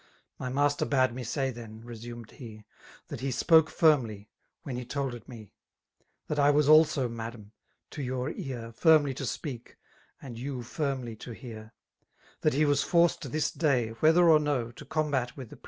''My 0.39 0.49
master 0.49 0.83
bade 0.83 1.13
me 1.13 1.23
say 1.23 1.51
then," 1.51 1.81
resumed 1.81 2.31
he, 2.31 2.63
'^ 3.05 3.07
That 3.09 3.19
he 3.19 3.29
spoke 3.29 3.69
firmly, 3.69 4.31
when 4.63 4.75
he 4.75 4.83
told 4.83 5.13
it 5.13 5.29
me, 5.29 5.51
—"That 6.27 6.39
I 6.39 6.49
was 6.49 6.67
also^ 6.67 7.07
madam> 7.07 7.51
to 7.91 8.01
your 8.01 8.31
ear 8.31 8.69
f* 8.69 8.77
Firmly 8.77 9.13
to 9.13 9.27
speak, 9.27 9.77
and 10.19 10.39
you 10.39 10.63
firmly 10.63 11.15
to 11.17 11.33
hear, 11.33 11.73
—'^ 12.37 12.39
That 12.41 12.55
he 12.55 12.65
was 12.65 12.81
forced 12.81 13.31
this 13.31 13.51
day, 13.51 13.89
whether 13.99 14.27
or 14.27 14.39
no^ 14.39 14.73
'* 14.75 14.75
To 14.77 14.85
combat 14.85 15.37
with 15.37 15.49
the. 15.51 15.59